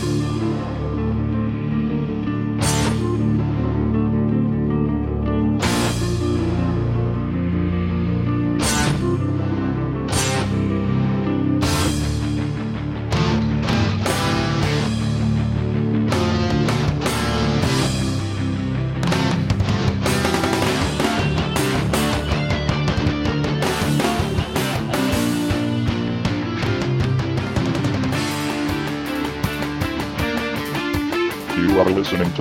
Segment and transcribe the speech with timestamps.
[0.00, 0.37] You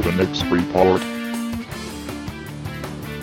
[0.07, 1.01] the Nick's Report.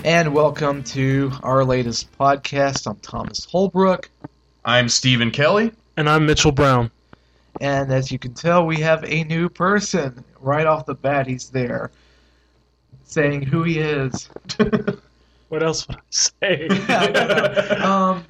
[0.04, 2.86] And welcome to our latest podcast.
[2.86, 4.10] I'm Thomas Holbrook,
[4.66, 5.72] I'm Stephen Kelly.
[5.96, 6.90] And I'm Mitchell Brown.
[7.62, 10.22] and as you can tell, we have a new person.
[10.40, 11.90] Right off the bat, he's there
[13.04, 14.28] saying who he is.
[15.50, 16.68] What else would I say?
[17.78, 18.24] um,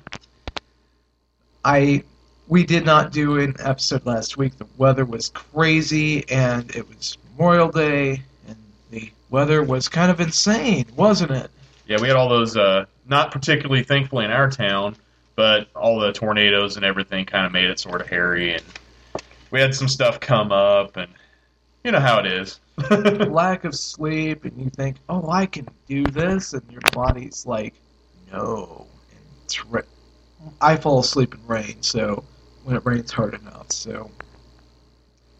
[1.64, 2.02] I
[2.48, 4.58] we did not do an episode last week.
[4.58, 8.33] The weather was crazy, and it was Memorial Day, and the
[9.28, 11.50] weather was kind of insane, wasn't it?
[11.86, 14.96] Yeah, we had all those, uh, not particularly thankfully in our town,
[15.36, 18.64] but all the tornadoes and everything kind of made it sort of hairy, and
[19.50, 21.12] we had some stuff come up, and
[21.84, 22.60] you know how it is.
[22.90, 27.80] Lack of sleep, and you think, "Oh, I can do this," and your body's like,
[28.26, 29.82] "No." And it's ra-
[30.60, 32.28] I fall asleep in rain, so
[32.62, 34.12] when it rains hard enough, so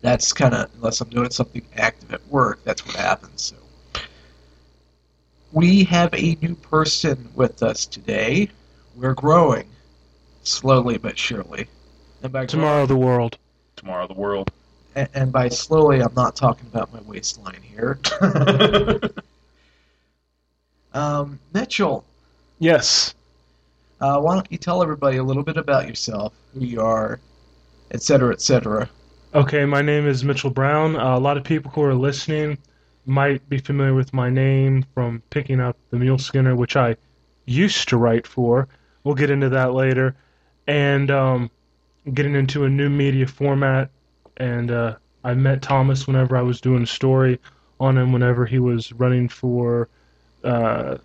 [0.02, 3.42] that's kind of unless I'm doing something active at work, that's what happens.
[3.42, 3.63] So
[5.54, 8.48] we have a new person with us today.
[8.96, 9.68] We're growing
[10.42, 11.68] slowly but surely.
[12.22, 13.38] And by Tomorrow of the world.
[13.76, 14.50] Tomorrow, the world.
[14.96, 17.98] growing- and by slowly, I'm not talking about my waistline here.
[20.92, 22.04] Um, Mitchell,
[22.60, 23.14] Yes.
[24.00, 27.18] uh, why don't you tell everybody a little bit about yourself, who you are,
[27.90, 28.88] et cetera, et cetera.
[29.34, 30.94] Okay, my name is Mitchell Brown.
[30.94, 32.58] Uh, a lot of people who are listening
[33.06, 36.96] might be familiar with my name from picking up the Muleskinner, which I
[37.46, 38.68] used to write for.
[39.02, 40.16] We'll get into that later.
[40.66, 41.50] And um,
[42.12, 43.90] getting into a new media format.
[44.36, 47.38] And uh, I met Thomas whenever I was doing a story
[47.80, 49.88] on him whenever he was running for
[50.42, 50.96] uh,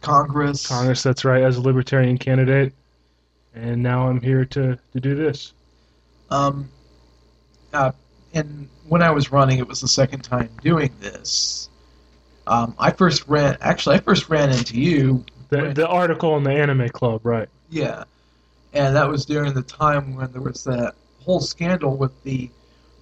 [0.00, 0.66] Congress.
[0.66, 2.72] Congress, that's right, as a libertarian candidate.
[3.54, 5.52] And now I'm here to, to do this.
[6.30, 6.70] Um,
[7.72, 7.92] uh,
[8.32, 11.68] and when I was running, it was the second time doing this.
[12.46, 15.24] Um, I first ran, actually, I first ran into you.
[15.50, 17.48] The, when- the article in the Anime Club, right.
[17.70, 18.04] Yeah,
[18.72, 22.50] and that was during the time when there was that whole scandal with the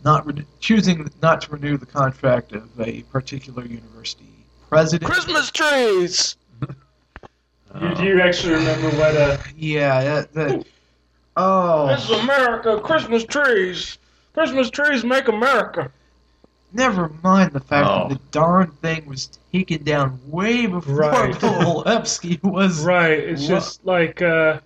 [0.04, 4.26] not re- choosing not to renew the contract of a particular university
[4.68, 5.10] president.
[5.10, 6.36] Christmas trees!
[7.96, 10.64] Do you actually remember what, uh, Yeah, that, that
[11.36, 13.98] oh, This is America, Christmas trees!
[14.40, 15.90] Christmas trees make America!
[16.72, 18.08] never mind the fact Oh.
[18.08, 21.38] that the darn thing was taken down way before Right.
[21.40, 22.82] Bill Epsky was.
[22.84, 24.60] Right, it's Wha- just like, uh,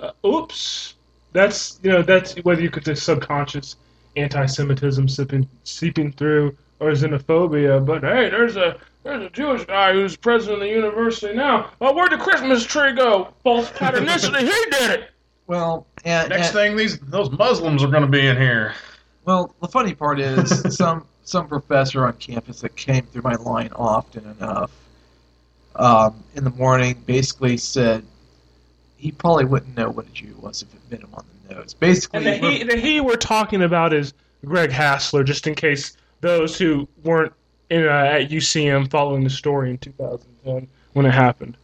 [0.00, 0.94] uh, oops.
[1.32, 3.76] That's, you know, that's whether you could say subconscious
[4.16, 8.76] anti Semitism seeping, seeping through or xenophobia, but hey, there's a.
[9.04, 11.70] There's a Jewish guy who's president of the university now.
[11.82, 13.34] Oh, where'd the Christmas tree go?
[13.42, 14.40] False paternicity.
[14.40, 15.10] he did it.
[15.46, 18.72] Well, and, Next and- thing, these those Muslims are going to be in here.
[19.24, 23.70] Well, the funny part is some some professor on campus that came through my line
[23.74, 24.70] often enough
[25.76, 28.04] um, in the morning basically said
[28.96, 31.74] he probably wouldn't know what a Jew was if it bit him on the nose.
[31.74, 34.12] Basically, And the he, the he we're talking about is
[34.44, 37.32] Greg Hassler, just in case those who weren't
[37.70, 41.56] in, uh, at UCM following the story in 2010 when it happened.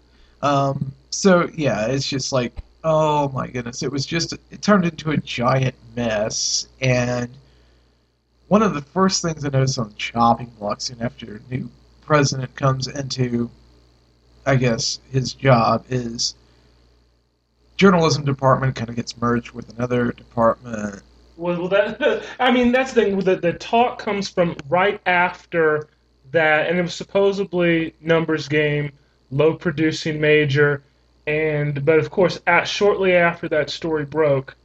[0.43, 2.53] Um, so yeah, it's just like,
[2.85, 6.67] oh my goodness, it was just it turned into a giant mess.
[6.81, 7.31] And
[8.51, 12.53] one of the first things I notice on chopping block soon after a new president
[12.57, 13.49] comes into,
[14.45, 16.35] I guess, his job is
[17.77, 21.01] journalism department kind of gets merged with another department.
[21.37, 23.21] Well, well that I mean that's the thing.
[23.21, 25.87] The, the talk comes from right after
[26.33, 28.91] that, and it was supposedly numbers game,
[29.31, 30.83] low producing major,
[31.29, 34.57] and but of course, at shortly after that story broke,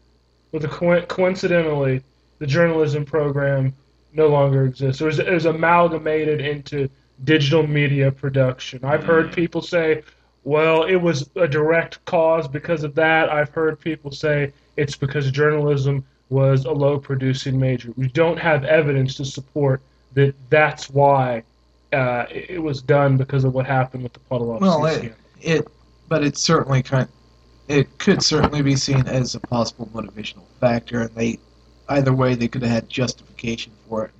[0.52, 2.02] with a co- coincidentally,
[2.40, 3.74] the journalism program
[4.14, 5.02] no longer exists.
[5.02, 6.90] It was, it was amalgamated into
[7.24, 8.84] digital media production.
[8.84, 10.04] I've heard people say,
[10.44, 13.30] well, it was a direct cause because of that.
[13.30, 17.94] I've heard people say it's because journalism was a low producing major.
[17.96, 19.82] We don't have evidence to support
[20.14, 21.44] that that's why
[21.94, 25.68] uh, it it was done because of what happened with the Puddle Well, it, it,
[26.08, 27.08] but it's certainly kind.
[27.68, 31.40] It could certainly be seen as a possible motivational factor, and they,
[31.90, 34.12] either way, they could have had justification for it.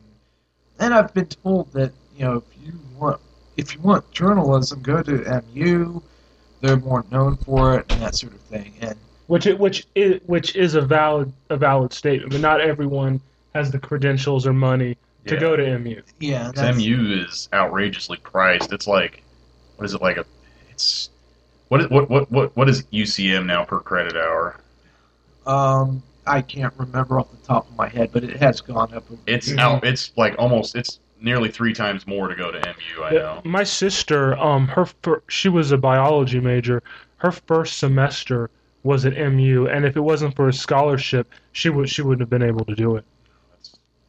[0.80, 3.22] and I've been told that you know if you want
[3.58, 6.02] if you want journalism, go to MU.
[6.62, 8.76] They're more known for it and that sort of thing.
[8.82, 8.98] And
[9.28, 13.22] which it, which is which is a valid a valid statement, but not everyone
[13.54, 14.98] has the credentials or money
[15.28, 16.02] to go to MU.
[16.20, 18.72] Yeah, MU is outrageously priced.
[18.74, 19.24] It's like,
[19.76, 20.26] what is it like a?
[20.72, 21.10] It's
[21.70, 24.60] what is what what what what is UCM now per credit hour?
[25.46, 29.10] um, I can't remember off the top of my head, but it has gone up.
[29.12, 29.86] over It's the out.
[29.86, 30.76] It's like almost.
[30.76, 33.04] It's nearly three times more to go to MU.
[33.04, 33.42] I know.
[33.44, 36.84] My sister, um, her fir- she was a biology major.
[37.18, 38.50] Her first semester
[38.84, 42.30] was at MU, and if it wasn't for a scholarship, she would she wouldn't have
[42.30, 43.06] been able to do it.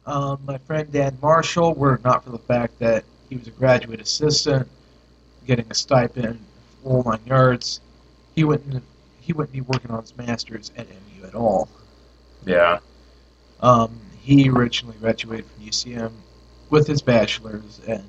[0.05, 3.51] Um, my friend Dan Marshall, were it not for the fact that he was a
[3.51, 4.67] graduate assistant,
[5.45, 6.39] getting a stipend,
[6.85, 7.81] all nine yards,
[8.35, 8.83] he wouldn't
[9.19, 11.67] he wouldn't be working on his master's at MU at all.
[12.45, 12.79] Yeah.
[13.61, 16.11] Um, he originally graduated from UCM
[16.69, 18.03] with his bachelor's, and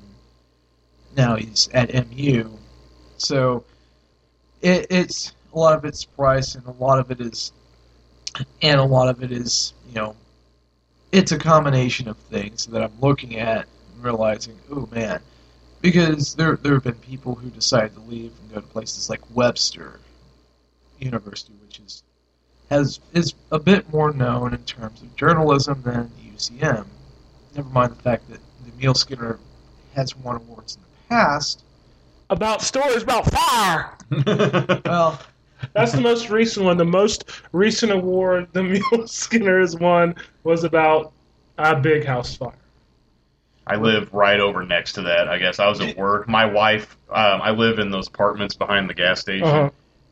[1.15, 2.49] now he's at MU.
[3.17, 3.63] So
[4.61, 7.51] it, it's a lot of it's price, and a lot of it is,
[8.61, 10.15] and a lot of it is, you know,
[11.11, 15.21] it's a combination of things that I'm looking at and realizing, oh man,
[15.81, 19.21] because there there have been people who decide to leave and go to places like
[19.33, 19.99] Webster
[20.99, 22.03] University, which is
[22.69, 26.85] has is a bit more known in terms of journalism than UCM.
[27.55, 29.39] Never mind the fact that the Muleskinner
[29.95, 31.63] has won awards in the past.
[32.29, 33.95] About stories about fire.
[34.85, 35.19] Well,
[35.73, 36.77] That's the most recent one.
[36.77, 38.61] The most recent award the
[38.91, 41.11] Muleskinner has won was about
[41.57, 42.53] a big house fire.
[43.67, 45.27] I live right over next to that.
[45.27, 46.27] I guess I was at work.
[46.27, 46.97] My wife.
[47.09, 49.47] Um, I live in those apartments behind the gas station.
[49.47, 49.69] Uh-huh.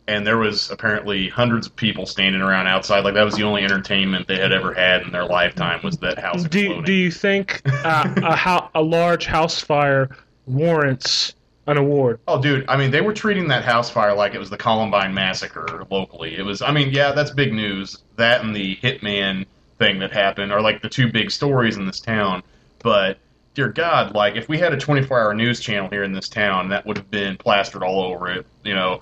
[0.08, 3.04] And there was apparently hundreds of people standing around outside.
[3.04, 6.18] Like that was the only entertainment they had ever had in their lifetime was that
[6.18, 6.84] house Do exploding.
[6.86, 10.10] do you think uh, a ho- a large house fire
[10.46, 11.34] warrants
[11.68, 12.20] an award?
[12.28, 12.66] oh, dude!
[12.70, 16.36] I mean, they were treating that house fire like it was the Columbine massacre locally.
[16.38, 16.62] It was.
[16.62, 17.98] I mean, yeah, that's big news.
[18.16, 19.46] That and the hitman
[19.78, 22.42] thing that happened are like the two big stories in this town.
[22.80, 23.20] But
[23.54, 26.86] dear God, like if we had a 24-hour news channel here in this town, that
[26.86, 28.46] would have been plastered all over it.
[28.64, 29.02] You know.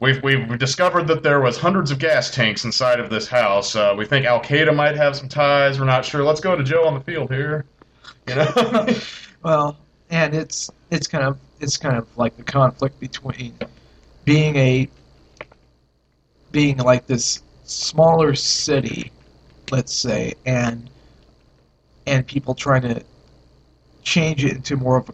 [0.00, 3.76] We've, we've discovered that there was hundreds of gas tanks inside of this house.
[3.76, 5.78] Uh, we think Al Qaeda might have some ties.
[5.78, 6.24] We're not sure.
[6.24, 7.66] Let's go to Joe on the field here.
[8.26, 8.88] You know,
[9.42, 9.76] well,
[10.08, 13.54] and it's it's kind of it's kind of like the conflict between
[14.24, 14.88] being a
[16.50, 19.12] being like this smaller city,
[19.70, 20.88] let's say, and
[22.06, 23.04] and people trying to
[24.02, 25.12] change it into more of a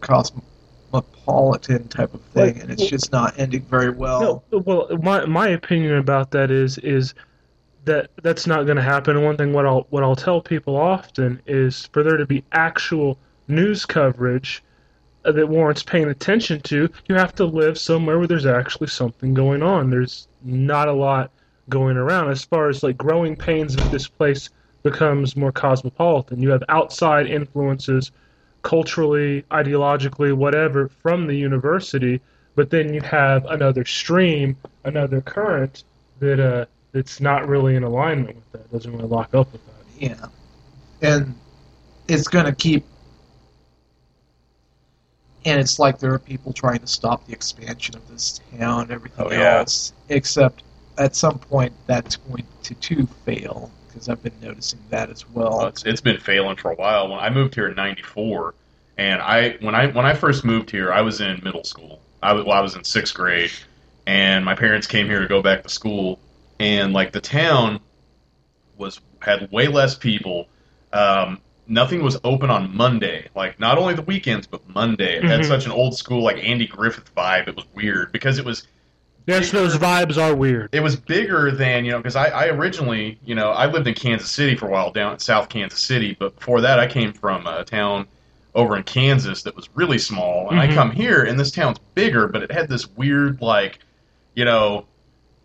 [1.03, 4.45] cosmopolitan type of thing, Well, and it's well- just not ending very well.
[4.51, 7.15] No, well, my my opinion about that is is
[7.85, 9.23] that that's not going to happen.
[9.23, 13.19] One thing what I'll what I'll tell people often is for there to be actual
[13.49, 14.63] news coverage
[15.25, 19.35] uh, that warrants paying attention to, you have to live somewhere where there's actually something
[19.35, 19.91] going on.
[19.91, 21.33] There's not a lot
[21.69, 24.51] going around as far as like growing pains if this place
[24.83, 26.41] becomes more cosmopolitan.
[26.41, 28.13] You have outside influences
[28.67, 32.21] culturally, ideologically, whatever from the university,
[32.57, 35.85] but then you have another stream, another current
[36.19, 38.73] that uh that's not really in alignment with that.
[38.73, 40.03] Doesn't really lock up with that.
[40.03, 40.27] Yeah,
[41.01, 41.35] and
[42.09, 42.85] it's going to keep.
[45.45, 48.91] And it's like there are people trying to stop the expansion of this town and
[48.91, 49.59] everything Oh, yeah.
[49.61, 49.93] else.
[50.09, 50.65] Except
[50.99, 55.57] at some point that's going to too fail because I've been noticing that as well.
[55.59, 57.09] Well, it's, it's been failing for a while.
[57.09, 58.55] When I moved here in '94,
[58.99, 62.01] and I when I when I first moved here, I was in middle school.
[62.23, 63.51] I was well, I was in sixth grade,
[64.07, 66.19] and my parents came here to go back to school,
[66.61, 67.81] and like the town
[68.77, 70.47] was had way less people.
[70.93, 73.29] Um, nothing was open on Monday.
[73.35, 75.17] Like not only the weekends, but Monday.
[75.17, 75.47] It had Mhm.
[75.49, 77.49] such an old school like Andy Griffith vibe.
[77.49, 78.67] It was weird because it was
[79.27, 80.69] Yes, those vibes are weird.
[80.73, 83.95] it was bigger than you know because I, I originally you know I lived in
[83.95, 87.13] Kansas City for a while down in South Kansas City, but before that I came
[87.13, 88.07] from a town
[88.55, 90.71] over in Kansas that was really small, and Mhm.
[90.71, 93.81] I come here and this town's bigger, but it had this weird like
[94.35, 94.87] you know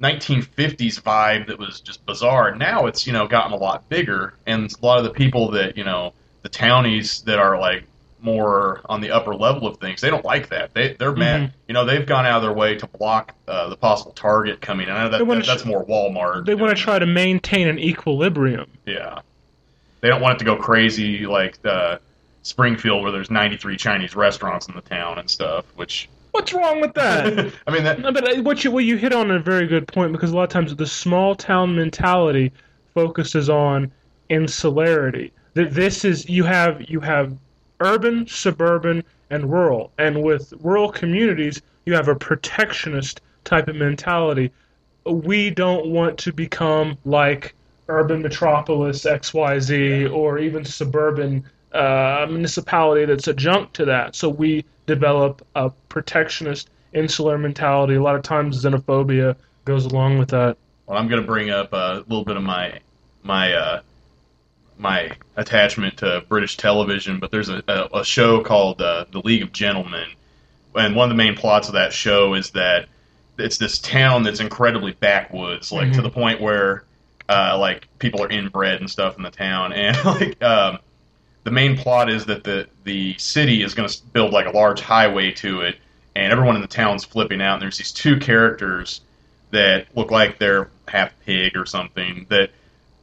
[0.01, 2.55] 1950s vibe that was just bizarre.
[2.55, 5.77] Now it's you know gotten a lot bigger, and a lot of the people that
[5.77, 7.83] you know the townies that are like
[8.21, 10.73] more on the upper level of things, they don't like that.
[10.73, 11.41] They they're mad.
[11.49, 11.53] Mhm.
[11.67, 14.87] You know, they've gone out of their way to block uh, the possible target coming.
[14.87, 14.93] in.
[14.93, 16.45] I know that, that- that's more Walmart.
[16.45, 18.69] They want to try to maintain an equilibrium.
[18.85, 19.19] Yeah,
[20.01, 21.97] they don't want it to go crazy like uh,
[22.43, 25.65] Springfield, where there's 93 Chinese restaurants in the town and stuff.
[25.75, 27.51] Which What's wrong with that?
[27.67, 29.87] I mean, that No, but uh, what you what you hit on a very good
[29.87, 32.51] point because a lot of times the small town mentality
[32.93, 33.91] focuses on
[34.29, 35.31] insularity.
[35.53, 37.37] That this is you have you have
[37.81, 39.91] urban, suburban, and rural.
[39.97, 44.51] And with rural communities, you have a protectionist type of mentality.
[45.05, 47.53] We don't want to become like
[47.87, 54.15] urban metropolis XYZ or even suburban uh, municipality that's adjunct to that.
[54.15, 57.95] So we develop a protectionist, insular mentality.
[57.95, 59.35] A lot of times, xenophobia
[59.65, 60.57] goes along with that.
[60.85, 62.79] Well, I'm going to bring up a little bit of my
[63.23, 63.81] my uh,
[64.81, 69.43] my attachment to British television, but there's a, a, a show called uh, The League
[69.43, 70.07] of Gentlemen,
[70.75, 72.87] and one of the main plots of that show is that
[73.37, 76.03] it's this town that's incredibly backwoods, like to Mhm.
[76.03, 76.83] the point where
[77.29, 80.79] uh, like people are inbred and stuff in the town, and like um,
[81.43, 84.81] the main plot is that the the city is going to build like a large
[84.81, 85.77] highway to it,
[86.15, 87.53] and everyone in the town's flipping out.
[87.53, 89.01] And there's these two characters
[89.51, 92.49] that look like they're half pig or something that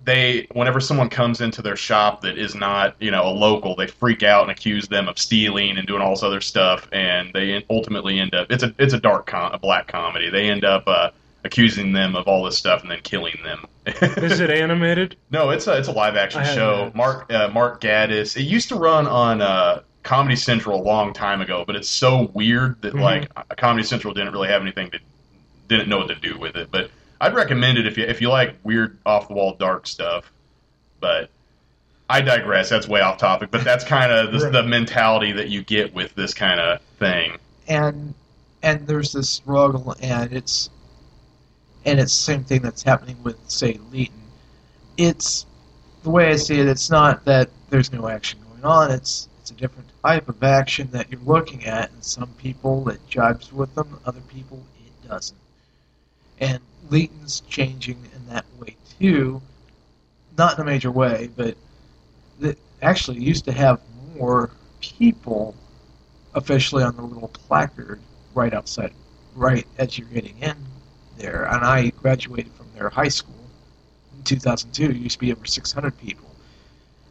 [0.09, 3.87] they whenever someone comes into their shop that is not you know a local they
[3.87, 7.63] freak out and accuse them of stealing and doing all this other stuff and they
[7.69, 10.83] ultimately end up it's a it's a dark com- a black comedy they end up
[10.87, 11.11] uh,
[11.45, 15.17] accusing them of all this stuff and then killing them Is it animated?
[15.31, 18.77] no it's a it's a live action show mark uh, mark gatiss it used to
[18.77, 23.01] run on uh comedy central a long time ago but it's so weird that Mhm.
[23.03, 24.99] like comedy central didn't really have anything to
[25.69, 28.29] didn't know what to do with it but i'd recommend it if you if you
[28.29, 30.31] like weird off the wall dark stuff
[31.01, 31.31] but
[32.09, 34.53] i digress that's way off topic but that's kind of the, Right.
[34.53, 37.37] the mentality that you get with this kind of thing
[37.69, 38.15] and
[38.63, 40.71] and there's this struggle, and it's
[41.85, 44.11] and it's the same thing that's happening with say Leeton.
[44.97, 45.47] It's
[46.03, 46.67] the way I see it.
[46.67, 48.91] It's not that there's no action going on.
[48.91, 53.01] It's it's a different type of action that you're looking at, and some people it
[53.09, 55.39] jives with them, other people it doesn't.
[56.41, 59.43] And Leeton's changing in that way too,
[60.37, 61.57] not in a major way, but
[62.41, 63.81] that actually used to have
[64.17, 65.55] more people
[66.35, 68.01] officially on the little placard
[68.35, 68.93] right outside,
[69.35, 70.57] right as you're getting in
[71.17, 71.45] there.
[71.51, 73.35] And I graduated from their high school
[74.17, 74.91] in 2002.
[74.91, 76.29] It used to be over 600 people.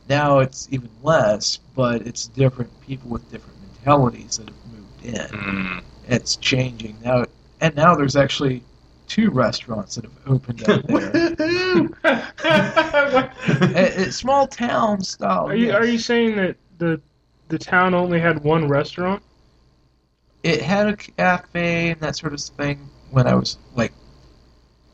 [0.09, 5.39] Now it's even less, but it's different people with different mentalities that have moved in.
[5.39, 5.83] mm.
[6.07, 7.25] It's changing now,
[7.59, 8.63] and now there's actually
[9.07, 11.89] two restaurants that have opened up there.
[12.03, 13.31] are
[13.75, 15.47] A- a small town style.
[15.47, 15.75] Are you yes.
[15.75, 17.01] are you saying that the
[17.47, 19.23] the town only had one restaurant?
[20.43, 23.91] it had a cafe and that sort of thing when I was like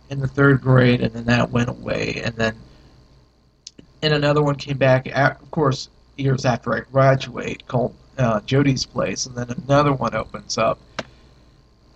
[0.10, 2.55] in the third grade, and then that went away, and then
[4.01, 8.86] and another one came back, a of course, years after I graduate, called uh, Jody's
[8.86, 10.79] Place, and then another one opens up,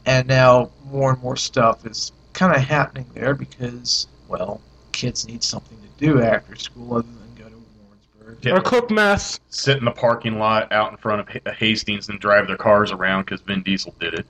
[0.08, 4.62] and now more and more stuff is kind of happening there because well,
[4.94, 8.46] kids need something to do after school other than go to Warrensburg.
[8.46, 8.54] Yeah.
[8.54, 9.40] Or cook mess?
[9.50, 13.26] sit in the parking lot out in front of Hastings and drive their cars around
[13.26, 14.26] because Vin Diesel did it.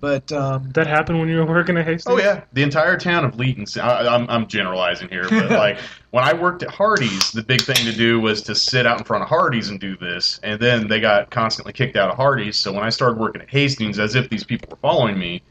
[0.00, 2.06] But um, That happened when you were working at Hastings?
[2.06, 3.78] Oh yeah, the entire town of Leeton.
[3.78, 5.78] I, I'm I'm generalizing here, but like
[6.10, 9.04] when I worked at Hardee's, the big thing to do was to sit out in
[9.04, 12.56] front of Hardee's and do this, and then they got constantly kicked out of Hardee's.
[12.56, 15.42] So when I started working at Hastings, as if these people were following me,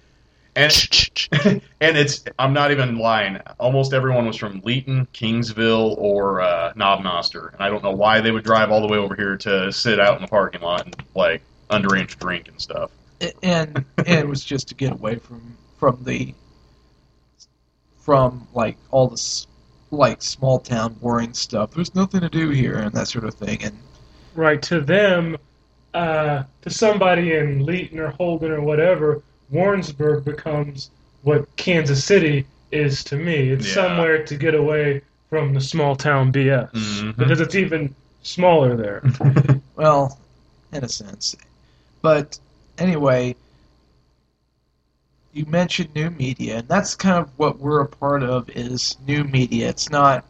[0.55, 0.71] and
[1.79, 3.37] and it's I'm not even lying.
[3.59, 8.21] Almost everyone was from Leeton, Kingsville, or uh, Knob Noster, and I don't know why
[8.21, 10.85] they would drive all the way over here to sit out in the parking lot
[10.85, 12.89] and like underage drink and stuff.
[13.21, 16.33] And and it was just to get away from from the
[17.99, 19.47] from like all this
[19.91, 21.71] like small town boring stuff.
[21.71, 23.63] There's nothing to do here and that sort of thing.
[23.63, 23.77] And
[24.35, 25.35] Right, to them,
[25.93, 30.91] uh, to somebody in Leeton or Holden or whatever, Warrensburg becomes
[31.23, 33.49] what Kansas City is to me.
[33.49, 33.73] It's Yeah.
[33.73, 36.69] somewhere to get away from the small town BS.
[36.73, 37.17] Mhm.
[37.17, 39.01] Because it's even smaller there.
[39.75, 40.17] well,
[40.71, 41.35] in a sense.
[42.01, 42.39] But
[42.79, 43.35] anyway,
[45.33, 49.23] you mentioned new media, and that's kind of what we're a part of is new
[49.23, 49.69] media.
[49.69, 50.25] It's not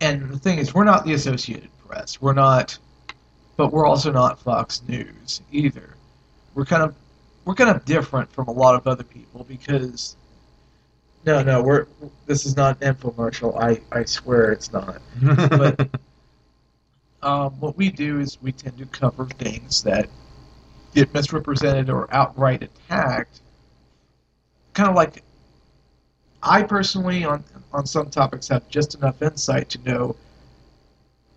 [0.00, 2.20] and the thing is we're not the Associated Press.
[2.20, 2.78] We're not
[3.56, 5.96] but we're also not Fox News either.
[6.54, 6.94] We're kind of
[7.44, 10.16] we're kind of different from a lot of other people because
[11.24, 11.86] no, no, we're
[12.26, 13.60] this is not an infomercial.
[13.60, 15.00] I, I swear it's not.
[15.20, 15.88] But
[17.22, 20.08] um, what we do is we tend to cover things that
[20.94, 23.40] get misrepresented or outright attacked.
[24.74, 25.22] Kind of like
[26.42, 30.16] I personally, on on some topics, have just enough insight to know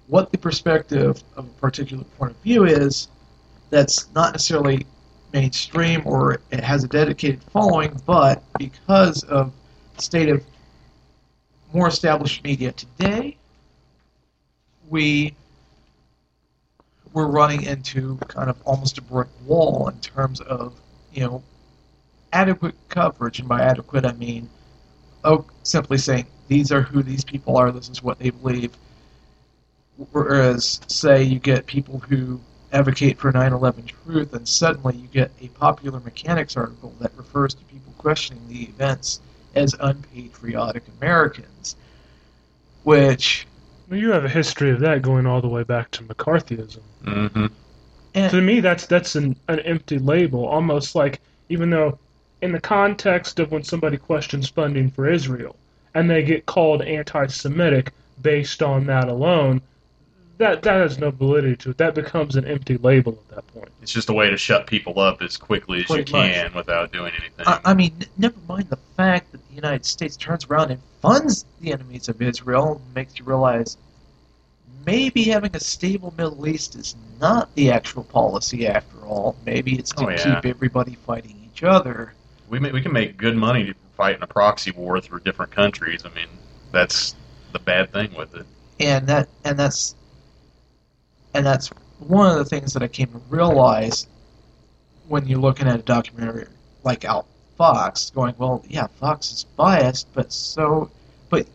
[0.07, 3.07] what the perspective of a particular point of view is.
[3.69, 4.85] That's not necessarily
[5.33, 9.51] mainstream or it has a dedicated following, but because of
[9.95, 10.43] the state of
[11.73, 13.37] more established media today,
[14.89, 15.33] we
[17.13, 20.79] we're running into kind of almost a brick wall in terms of
[21.13, 21.43] you know
[22.33, 24.49] adequate coverage, and by adequate I mean
[25.23, 28.71] oh simply saying these are who these people are, this is what they believe.
[30.11, 32.39] Whereas, say you get people who
[32.73, 37.63] advocate for 9/11 truth, and suddenly you get a popular mechanics article that refers to
[37.65, 39.21] people questioning the events
[39.55, 41.75] as unpatriotic Americans,
[42.83, 43.45] which
[43.91, 46.79] Well, you have a history of that going all the way back to McCarthyism.
[47.03, 47.47] hmm
[48.15, 51.19] and, To me, that's that's an, an empty label, almost like
[51.49, 51.99] even though
[52.41, 55.57] in the context of when somebody questions funding for Israel
[55.93, 59.61] and they get called anti-Semitic based on that alone,
[60.41, 61.77] that that has no validity to it.
[61.77, 63.69] That becomes an empty label at that point.
[63.81, 66.31] It's just a way to shut people up as quickly as you Pretty much.
[66.33, 67.45] can without doing anything.
[67.47, 70.81] I, I mean, n- never mind the fact that the United States turns around and
[71.01, 73.77] funds the enemies of Israel, makes you realize
[74.85, 79.35] maybe having a stable Middle East is not the actual policy after all.
[79.45, 80.35] Maybe it's to Oh, yeah.
[80.41, 82.13] keep everybody fighting each other.
[82.49, 86.01] we ma- we can make good money fighting a proxy war through different countries.
[86.05, 86.27] I mean,
[86.71, 87.15] that's
[87.51, 88.45] the bad thing with it.
[88.79, 89.95] and that and that's
[91.33, 91.69] and that's
[91.99, 94.07] one of the things that I came to realize
[95.07, 96.47] when you're looking at a documentary
[96.83, 100.89] like Out Fox, going, well, yeah, Fox is biased, but so,
[101.29, 101.45] but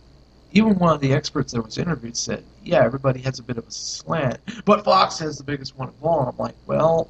[0.52, 3.66] even one of the experts that was interviewed said, yeah, everybody has a bit of
[3.66, 6.20] a slant, but Fox has the biggest one of all.
[6.20, 7.08] And I'm like, well,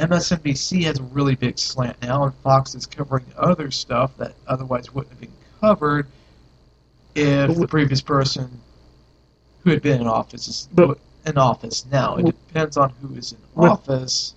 [0.00, 4.92] MSNBC has a really big slant now, and Fox is covering other stuff that otherwise
[4.94, 6.06] wouldn't have been covered
[7.14, 8.60] if the previous person
[9.62, 12.16] who had been in office is But- in office now.
[12.16, 14.34] It depends on who is in office.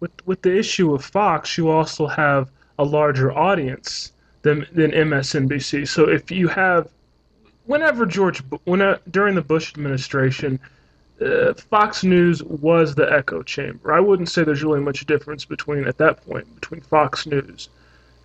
[0.00, 4.12] with with the issue of Fox, you also have a larger audience
[4.42, 5.88] than than MSNBC.
[5.88, 6.88] So if you have,
[7.66, 10.60] whenever George, when uh, during the Bush administration,
[11.20, 13.92] uh, Fox News was the echo chamber.
[13.92, 17.68] I wouldn't say there's really much difference between at that point between Fox News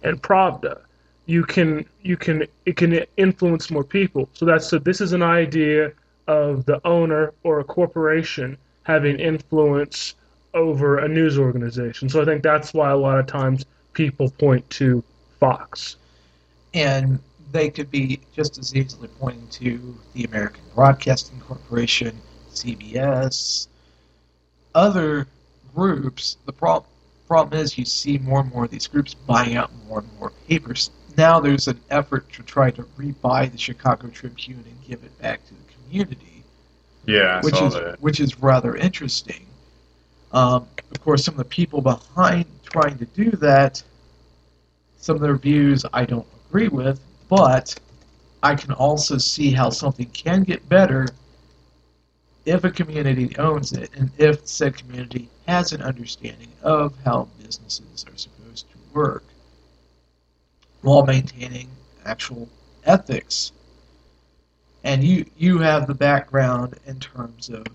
[0.04, 0.82] and Pravda.
[1.26, 4.28] You can you can it can influence more people.
[4.34, 5.94] So that's so this is an idea
[6.30, 10.14] of the owner or a corporation having influence
[10.54, 12.08] over a news organization.
[12.08, 15.04] So I think that's why a lot of times people point to
[15.40, 15.98] Fox.
[16.74, 17.20] and
[17.52, 22.16] they could be just as easily pointing to the American Broadcasting Corporation,
[22.52, 23.68] CBS,
[24.76, 25.28] other
[25.74, 26.38] groups.
[26.46, 26.86] The pro-
[27.28, 30.32] problem is you see more and more of these groups buying out more and more
[30.48, 30.92] papers.
[31.18, 35.44] Now there's an effort to try to rebuy the Chicago Tribune and give it back
[35.48, 36.44] to the community,
[37.06, 37.98] Yeah, which is that.
[38.02, 39.46] which is rather interesting.
[40.32, 43.82] Um, of course, some of the people behind trying to do that,
[44.98, 47.76] some of their views I don't agree with, but
[48.44, 51.08] I can also see how something can get better
[52.46, 58.06] if a community owns it and if said community has an understanding of how businesses
[58.08, 59.24] are supposed to work
[60.82, 61.68] while maintaining
[62.06, 62.48] actual
[62.86, 63.52] ethics.
[64.84, 67.66] And you you have the background in terms of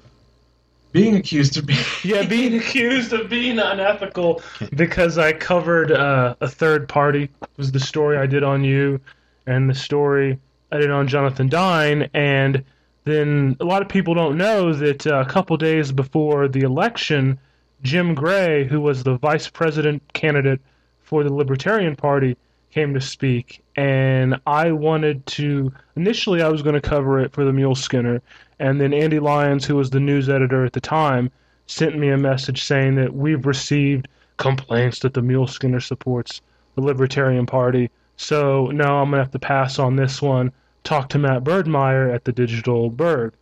[0.93, 4.43] being accused of being Yeah, being accused of being unethical
[4.75, 7.29] because I covered uh, a third party.
[7.57, 9.01] Was the story I did on you,
[9.47, 10.39] and the story
[10.73, 12.65] I did on Jonathan Dine, and
[13.05, 17.39] then a lot of people don't know that uh, a couple days before the election,
[17.83, 20.61] Jim Gray, who was the vice president candidate
[21.03, 22.37] for the Libertarian Party,
[22.75, 25.73] came to speak, and I wanted to.
[25.95, 28.21] Initially, I was going to cover it for the Muleskinner,
[28.59, 31.31] and then Andy Lyons, who was the news editor at the time,
[31.67, 34.09] sent me a message saying that we've received
[34.39, 36.41] complaints that the Muleskinner supports
[36.75, 37.91] the Libertarian Party.
[38.17, 40.51] So now I'm gonna have to pass on this one.
[40.83, 43.33] Talk to Matt Birdmeyer at the Digital Burg,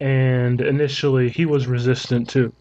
[0.00, 2.52] and initially he was resistant too.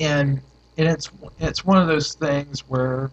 [0.00, 0.40] and
[0.76, 3.12] and it's it's one of those things where,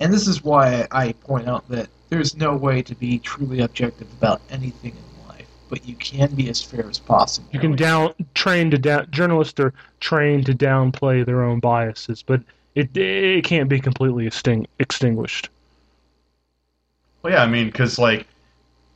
[0.00, 4.10] and this is why I point out that there's no way to be truly objective
[4.12, 7.48] about anything in life, but you can be as fair as possible.
[7.52, 12.40] You can down train to down journalists are trained to downplay their own biases, but
[12.74, 15.50] it it can't be completely exting- extinguished.
[17.22, 18.26] Well, yeah, I mean, because like,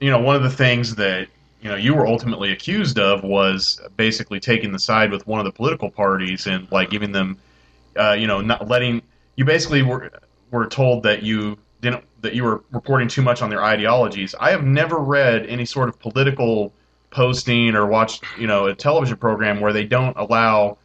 [0.01, 1.29] you know, one of the things that
[1.61, 5.45] you know you were ultimately accused of was basically taking the side with one of
[5.45, 7.39] the political parties and like giving them,
[7.97, 9.03] uh, you know, not letting
[9.37, 10.11] you basically were
[10.59, 14.35] were told that you didn't that you were reporting too much on their ideologies.
[14.41, 16.73] I have never read any sort of political
[17.11, 20.79] posting or watched you know a television program where they don't allow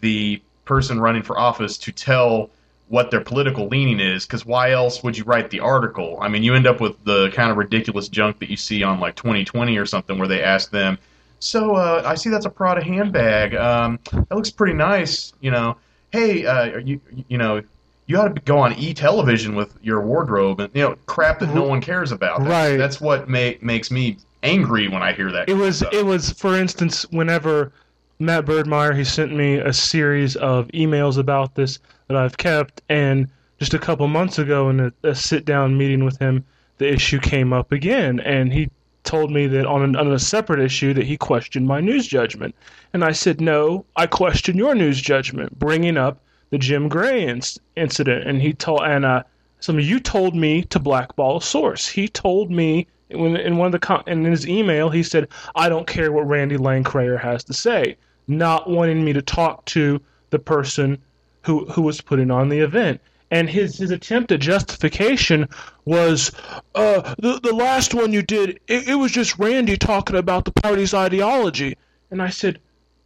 [0.00, 2.50] the person running for office to tell
[2.88, 6.42] what their political leaning is because why else would you write the article i mean
[6.42, 9.76] you end up with the kind of ridiculous junk that you see on like 2020
[9.76, 10.98] or something where they ask them
[11.44, 13.54] so uh, I see that's a Prada handbag.
[13.54, 15.34] Um, that looks pretty nice.
[15.42, 15.76] You know,
[16.10, 17.62] hey, uh, are you you know,
[18.06, 21.48] you ought to go on e television with your wardrobe and you know crap that
[21.48, 21.70] no mm-hmm.
[21.70, 22.40] one cares about.
[22.40, 22.76] That's, Right.
[22.76, 25.48] That's what ma- makes me angry when I hear that.
[25.48, 25.92] It was stuff.
[25.92, 27.72] it was for instance whenever
[28.18, 33.28] Matt Birdmeyer he sent me a series of emails about this that I've kept and
[33.58, 36.44] just a couple months ago in a, a sit down meeting with him
[36.78, 38.68] the issue came up again and he
[39.04, 42.54] told me that on, an, on a separate issue that he questioned my news judgment
[42.92, 47.58] and I said no I question your news judgment bringing up the Jim Gray inc-
[47.76, 49.22] incident and he told and uh
[49.60, 53.72] some you told me to blackball a source he told me when in one of
[53.72, 57.54] the com- in his email he said I don't care what Randy Langcrayer has to
[57.54, 60.98] say, not wanting me to talk to the person
[61.42, 63.00] who who was putting on the event.
[63.30, 65.48] And his, his attempt at justification
[65.84, 66.30] was,
[66.74, 70.52] uh, the the last one you did, it, it was just Randy talking about the
[70.52, 71.76] party's ideology.
[72.10, 72.60] And I said,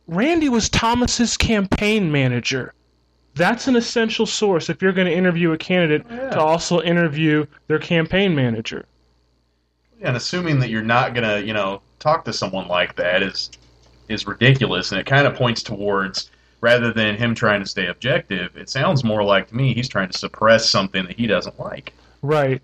[0.07, 2.75] Randy was Thomas's campaign manager.
[3.39, 6.31] That's an essential source if you're going to interview a candidate oh, Yeah.
[6.31, 8.85] to also interview their campaign manager.
[10.03, 13.51] and assuming that you're not gonna, you know, talk to someone like that is
[14.09, 18.57] is ridiculous, and it kind of points towards rather than him trying to stay objective,
[18.57, 21.93] it sounds more like to me he's trying to suppress something that he doesn't like.
[22.23, 22.63] Right.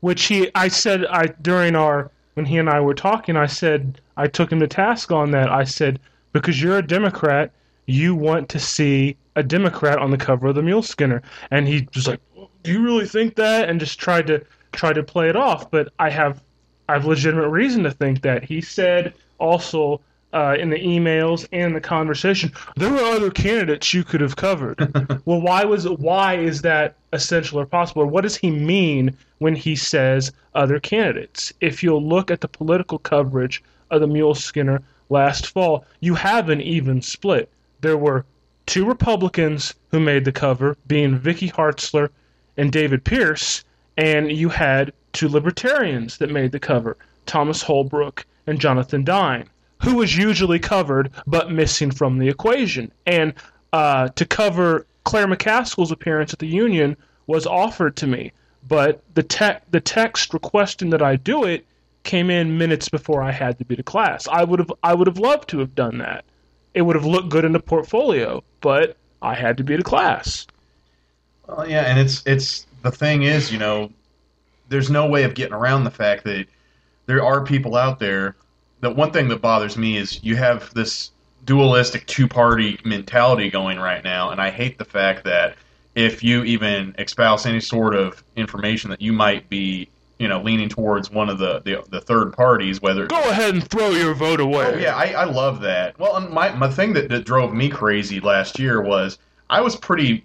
[0.00, 4.00] Which he, I said, I during our when he and I were talking, I said
[4.16, 5.50] I took him to task on that.
[5.50, 5.98] I said
[6.32, 7.50] because you're a Democrat,
[7.86, 11.22] you want to see a Democrat on the cover of the Muleskinner,
[11.52, 12.20] and he was like,
[12.64, 15.70] "Do you really think that?" and just tried to try to play it off.
[15.70, 16.42] But I have,
[16.88, 18.42] I have legitimate reason to think that.
[18.42, 20.00] He said also
[20.32, 24.76] uh, in the emails and the conversation, there were other candidates you could have covered.
[25.24, 28.02] well, why was why is that essential or possible?
[28.02, 31.52] Or what does he mean when he says other candidates?
[31.60, 36.60] If you'll look at the political coverage of the Muleskinner last fall, you have an
[36.60, 37.48] even split.
[37.80, 38.24] There were
[38.68, 42.10] two Republicans who made the cover, being Vicky Hartzler
[42.58, 43.64] and David Pearce,
[43.96, 49.48] and you had two Libertarians that made the cover, Thomas Holbrook and Jonathan Dine,
[49.82, 52.92] who was usually covered but missing from the equation.
[53.06, 53.32] And
[53.72, 56.94] uh, to cover Claire McCaskill's appearance at the Union
[57.26, 58.32] was offered to me,
[58.68, 61.64] but the te- the text requesting that I do it
[62.04, 64.28] came in minutes before I had to be to class.
[64.28, 66.26] I would have I would have loved to have done that.
[66.78, 70.46] It would have looked good in the portfolio, but I had to be to class.
[71.48, 73.90] Well, yeah, and it's it's the thing is, you know,
[74.68, 76.46] there's no way of getting around the fact that
[77.06, 78.36] there are people out there.
[78.78, 81.10] The one thing that bothers me is you have this
[81.44, 85.56] dualistic two-party mentality going right now, and I hate the fact that
[85.96, 89.88] if you even espouse any sort of information that you might be,
[90.18, 93.68] you know, leaning towards one of the the, the third parties, whether Go ahead and
[93.68, 94.72] throw your vote away.
[94.74, 95.98] Oh yeah, I, I love that.
[95.98, 99.18] Well, and my my thing that, that drove me crazy last year was
[99.50, 100.24] I was pretty,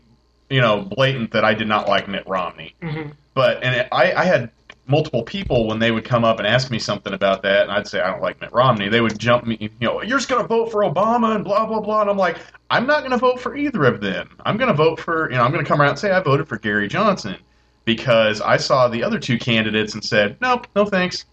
[0.50, 2.74] you know, blatant that I did not like Mitt Romney.
[2.82, 3.14] Mhm.
[3.34, 4.50] But and I I had
[4.86, 7.88] multiple people when they would come up and ask me something about that, and I'd
[7.88, 8.90] say I don't like Mitt Romney.
[8.90, 11.80] They would jump me, you know, you're just gonna vote for Obama and blah blah
[11.80, 12.38] blah, and I'm like,
[12.70, 14.30] I'm not gonna vote for either of them.
[14.46, 16.58] I'm gonna vote for, you know, I'm gonna come around and say I voted for
[16.58, 17.38] Gary Johnson
[17.86, 21.26] because I saw the other two candidates and said, nope, no thanks.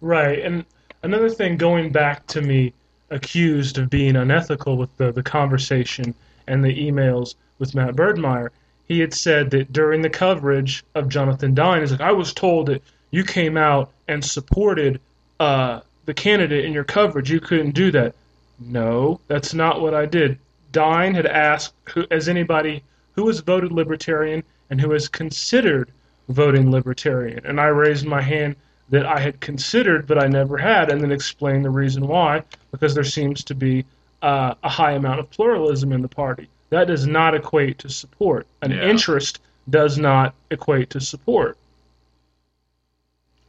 [0.00, 0.64] Right, and
[1.02, 2.72] another thing going back to me
[3.10, 6.14] accused of being unethical with the, the conversation
[6.46, 8.48] and the emails with Matt Birdmeyer,
[8.88, 12.82] he had said that during the coverage of Jonathan Dine, like, I was told that
[13.10, 15.00] you came out and supported
[15.38, 17.30] uh, the candidate in your coverage.
[17.30, 18.14] You couldn't do that.
[18.58, 20.38] No, that's not what I did.
[20.72, 21.74] Dine had asked,
[22.10, 25.90] as anybody who has voted Libertarian and who has considered
[26.28, 28.56] voting Libertarian, and I raised my hand
[28.88, 32.94] that I had considered but I never had, and then explained the reason why, because
[32.94, 33.84] there seems to be
[34.22, 36.48] uh, a high amount of pluralism in the party.
[36.70, 38.46] That does not equate to support.
[38.62, 38.84] An Yeah.
[38.84, 41.58] interest does not equate to support.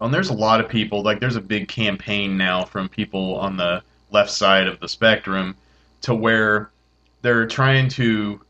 [0.02, 3.56] And there's a lot of people, like there's a big campaign now from people on
[3.56, 5.56] the left side of the spectrum
[6.02, 6.69] to where
[7.21, 8.41] they're trying to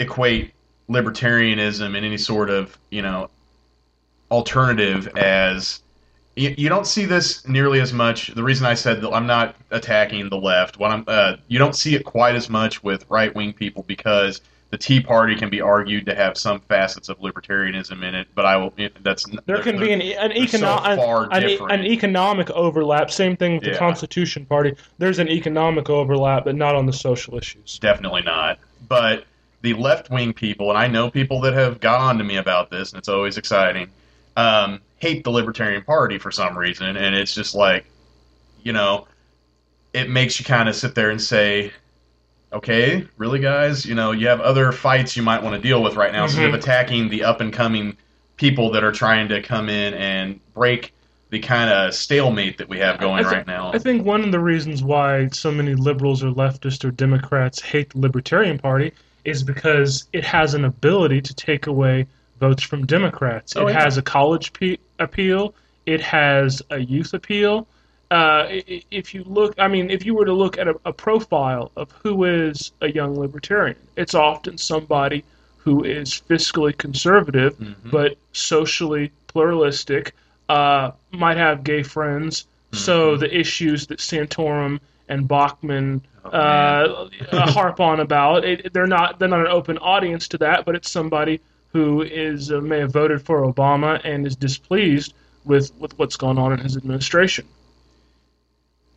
[0.00, 0.52] equate
[0.88, 3.28] libertarianism and any sort of, you know,
[4.30, 5.80] alternative as
[6.36, 8.28] you, you don't see this nearly as much.
[8.28, 11.74] The reason I said that I'm not attacking the left, what I'm uh, you don't
[11.74, 15.60] see it quite as much with right wing people because the Tea Party can be
[15.60, 18.72] argued to have some facets of libertarianism in it, but I will.
[19.02, 23.10] That's There can be an, an, they're so far an, an, an economic overlap.
[23.10, 23.78] Same thing with the Yeah.
[23.78, 24.74] Constitution Party.
[24.98, 27.78] There's an economic overlap, but not on the social issues.
[27.78, 28.58] Definitely not.
[28.88, 29.24] But
[29.62, 32.70] the left wing people, and I know people that have got on to me about
[32.70, 33.88] this, and it's always exciting,
[34.36, 36.96] um, hate the Libertarian Party for some reason.
[36.96, 37.84] And it's just like,
[38.62, 39.06] you know,
[39.92, 41.72] it makes you kind of sit there and say,
[42.52, 43.84] okay, really, guys?
[43.84, 46.46] You know, you have other fights you might want to deal with right now instead
[46.46, 46.58] of Mhm.
[46.58, 47.96] attacking the up and coming
[48.36, 50.92] people that are trying to come in and break
[51.30, 53.70] the kind of stalemate that we have going I thi- right now.
[53.74, 57.90] I think one of the reasons why so many liberals or leftists or Democrats hate
[57.90, 58.92] the Libertarian Party
[59.28, 62.06] is because it has an ability to take away
[62.40, 63.56] votes from Democrats.
[63.56, 63.82] Oh, it yeah.
[63.84, 65.54] has a college pe- appeal.
[65.86, 67.66] It has a youth appeal.
[68.10, 68.46] Uh,
[68.90, 71.90] if you look, I mean, if you were to look at a, a profile of
[72.02, 75.24] who is a young libertarian, it's often somebody
[75.58, 77.74] who is fiscally conservative Mhm.
[77.90, 80.14] but socially pluralistic,
[80.48, 82.46] uh, might have gay friends.
[82.72, 83.20] So Mm-hmm.
[83.20, 89.18] the issues that Santorum and Bachmann Oh, uh, uh, harp on about, it, they're not
[89.18, 91.40] they're not an open audience to that, but it's somebody
[91.72, 96.38] who is uh, may have voted for Obama and is displeased with, with what's going
[96.38, 97.46] on in his administration.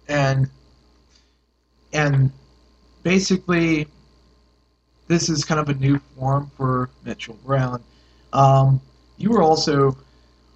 [0.07, 0.49] and
[1.93, 2.31] and
[3.03, 3.87] basically
[5.07, 7.83] this is kind of a new form for Mitchell Brown.
[8.33, 8.81] Um,
[9.17, 9.97] you were also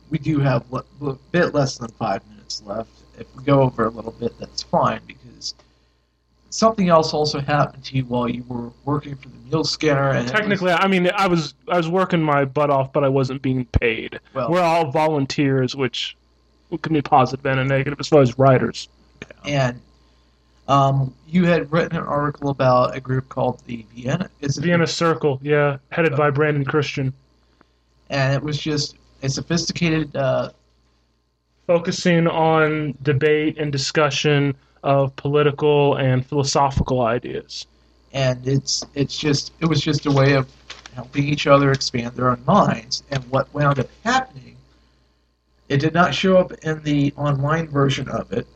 [0.10, 0.84] we do have a
[1.32, 2.89] bit less than five minutes left.
[3.18, 5.24] If we go over a little bit, that's fine because
[6.56, 10.10] something else also happened to you while you were working for the Muleskinner.
[10.12, 13.04] And it was- Technically, I mean, I was I was working my butt off, but
[13.04, 14.20] I wasn't being paid.
[14.34, 16.15] well, We're all volunteers, which
[16.82, 18.89] can be positive and a negative as far as writers.
[19.46, 19.80] and
[20.68, 24.30] um, you had written an article about a group called the Vienna.
[24.41, 27.13] Is it Vienna Circle, yeah, headed by Brandon Christian.
[28.10, 30.50] and it was just a sophisticated uh,
[31.68, 37.65] focusing on debate and discussion of political and philosophical ideas.
[38.13, 40.48] and it's it's just it was just a way of
[40.95, 44.56] helping each other expand their own minds and what wound up happening
[45.69, 48.48] it did not show up in the online version of it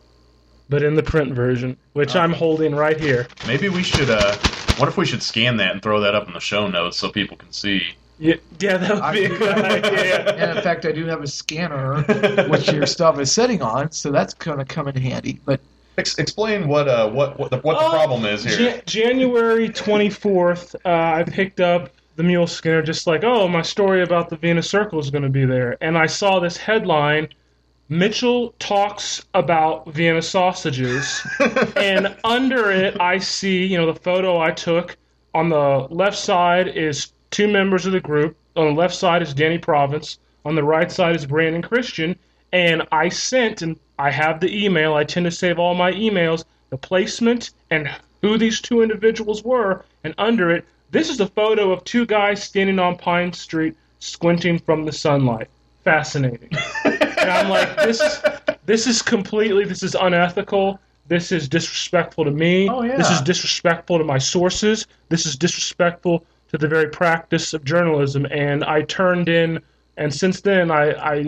[0.70, 3.28] But in the print version, which I'm holding right here.
[3.48, 4.10] Maybe we should.
[4.12, 4.38] Uh,
[4.78, 7.10] what if we should scan that and throw that up in the show notes so
[7.12, 7.82] people can see?
[8.20, 10.36] Yeah, yeah that would be a good idea.
[10.38, 12.04] and in fact i do have a scanner
[12.50, 15.60] which your stuff is sitting on so that's going to come in handy but
[16.00, 18.60] Ex- explain what uh what what the, what the Oh, problem is here.
[18.60, 24.30] Ja- January 24th, uh, I picked up the Muleskinner, just like, oh, my story about
[24.30, 25.78] the Vienna Circle is going to be there.
[25.82, 27.30] And I saw this headline
[27.92, 31.26] Mitchell talks about Vienna sausages.
[31.76, 34.96] and under it, I see, you know, the photo I took.
[35.34, 38.38] On the left side is two members of the group.
[38.56, 40.20] On the left side is Danny Province.
[40.46, 42.16] On the right side is Brandon Christian.
[42.54, 44.96] And I sent, and I have the email.
[44.96, 47.90] I tend to save all my emails, the placement and
[48.22, 49.84] who these two individuals were.
[50.06, 54.58] And under it, this is a photo of two guys standing on Pine Street, squinting
[54.58, 55.50] from the sunlight.
[55.84, 56.50] Fascinating.
[56.86, 58.22] and I'm like, this,
[58.66, 60.80] this is completely, this is unethical.
[61.08, 62.70] This is disrespectful to me.
[62.70, 62.96] Oh, yeah.
[62.96, 64.88] This is disrespectful to my sources.
[65.10, 68.26] This is disrespectful to the very practice of journalism.
[68.32, 69.60] And I turned in,
[69.98, 71.26] and since then, I I,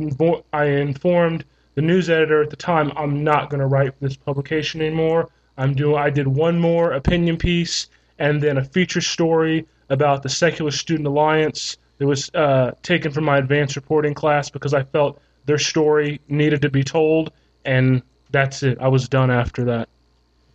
[0.53, 1.43] I informed
[1.75, 5.29] the news editor at the time I'm not going to write for this publication anymore.
[5.57, 5.97] I'm doing.
[5.97, 7.87] I did one more opinion piece
[8.19, 13.25] and then a feature story about the Secular Student Alliance that was uh, taken from
[13.25, 17.31] my advanced reporting class because I felt their story needed to be told,
[17.65, 18.77] and that's it.
[18.79, 19.89] I was done after that.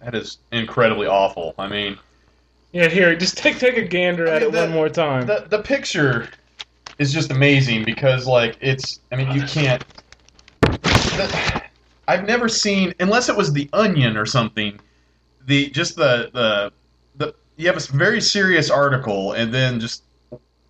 [0.00, 1.54] That is incredibly awful.
[1.58, 1.98] I mean,
[2.72, 5.26] Yeah, here, just take take a gander I at it the- one more time.
[5.26, 6.28] the the picture
[6.98, 9.00] is just amazing because like it's.
[9.12, 9.84] I mean, you can't.
[11.16, 11.62] The,
[12.08, 14.78] I've never seen unless it was the Onion or something.
[15.46, 16.72] The just the the
[17.16, 20.02] the you have a very serious article and then just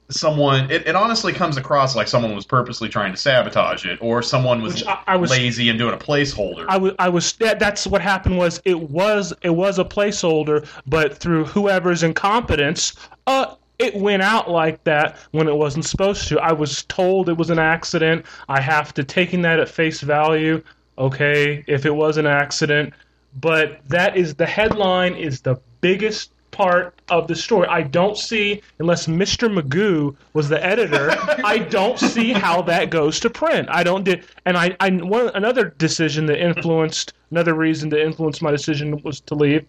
[0.08, 4.22] someone it, it honestly comes across like someone was purposely trying to sabotage it or
[4.22, 7.58] someone was, I, I was lazy and doing a placeholder I was, I was that,
[7.58, 12.94] that's what happened was it was it was a placeholder but through whoever's incompetence
[13.26, 17.36] uh it went out like that when it wasn't supposed to i was told it
[17.36, 20.62] was an accident i have to taking that at face value
[20.98, 22.92] okay if it was an accident
[23.40, 27.68] but that is the headline is the biggest part of the story.
[27.68, 29.52] I don't see unless Mr.
[29.52, 31.10] Magoo was the editor,
[31.44, 33.68] I don't see how that goes to print.
[33.70, 38.40] I don't did and I, I one another decision that influenced another reason that influenced
[38.40, 39.66] my decision was to leave.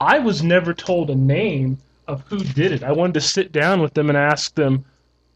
[0.00, 2.82] I was never told a name of who did it.
[2.82, 4.84] I wanted to sit down with them and ask them,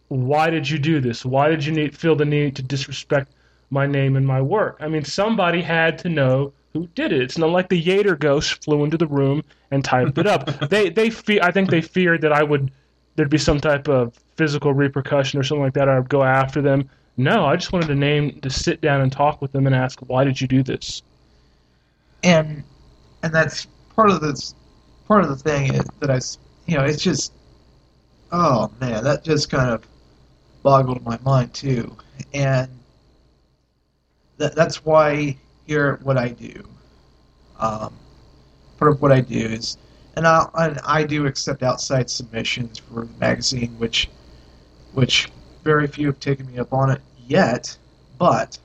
[0.08, 1.24] why did you do this?
[1.24, 3.32] Why did you need, feel the need to disrespect
[3.70, 4.76] my name and my work?
[4.80, 7.22] I mean, somebody had to know who did it.
[7.22, 10.46] It's not like the Yater ghost flew into the room and typed it up.
[10.70, 12.70] they they fe- I think they feared that I would
[13.16, 15.88] there'd be some type of physical repercussion or something like that.
[15.88, 16.88] Or I'd go after them.
[17.16, 20.00] No, I just wanted to name to sit down and talk with them and ask
[20.00, 21.02] why did you do this.
[22.22, 22.62] and
[23.22, 24.54] and that's part of this.
[25.08, 27.32] Part of the thing is that I, s- you know, it's just,
[28.32, 29.86] oh man, that just kind of
[30.62, 31.96] boggled my mind too,
[32.34, 32.68] and
[34.38, 36.64] that that's why here at what I do,
[37.58, 37.94] um,
[38.78, 39.78] part of what I do is,
[40.16, 44.08] and I and I do accept outside submissions for the magazine, which,
[44.92, 45.28] which
[45.64, 47.76] very few have taken me up on it yet,
[48.18, 48.58] but.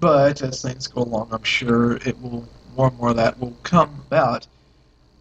[0.00, 3.56] But as things go along, I'm sure it will more and more of that will
[3.62, 4.46] come about.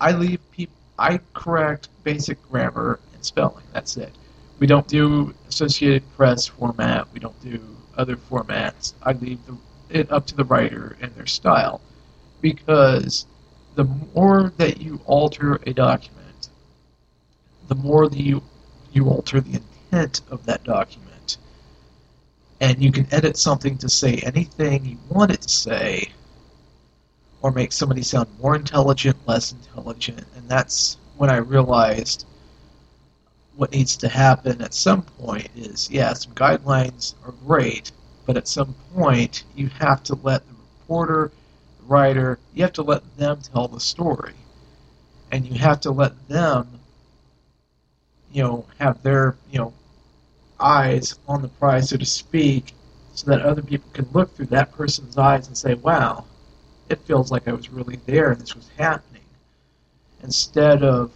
[0.02, 0.76] I leave people.
[0.97, 3.63] I correct basic grammar and spelling.
[3.73, 4.13] That's it.
[4.60, 7.08] We don't do Associated Press format.
[7.13, 7.60] We don't do
[7.97, 8.93] other formats.
[9.03, 9.58] I leave the,
[9.89, 11.82] it up to the writer and their style,
[12.41, 13.25] because
[13.75, 16.49] the more that you alter a document,
[17.67, 18.43] the more that you
[18.91, 19.60] you alter the
[19.91, 21.38] intent of that document,
[22.62, 26.12] and you can edit something to say anything you want it to say
[27.43, 30.25] or make somebody sound more intelligent, less intelligent.
[30.36, 32.25] And that's when I realized
[33.58, 37.91] what needs to happen at some point is yeah, some guidelines are great,
[38.25, 41.32] but at some point you have to let the reporter,
[41.79, 44.34] the writer, you have to let them tell the story.
[45.32, 46.79] And you have to let them,
[48.32, 49.73] you know, have their, you know,
[50.60, 52.73] eyes on the prize, so to speak,
[53.15, 56.25] so that other people can look through that person's eyes and say, wow,
[56.93, 59.23] it feels like I was really there and this was happening.
[60.21, 61.12] Instead of,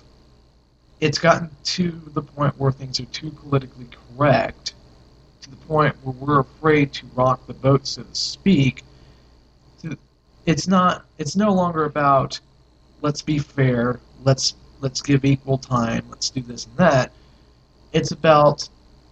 [1.00, 4.74] it's gotten to the point where things are too politically correct,
[5.42, 8.84] to the point where we're afraid to rock the boat, so to speak.
[10.46, 11.06] It's not.
[11.18, 12.40] It's no longer about
[13.02, 17.12] let's be fair, let's let's give equal time, let's do this and that.
[17.94, 18.68] It's about